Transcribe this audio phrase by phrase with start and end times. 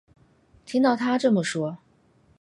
[0.65, 1.77] 听到她这么说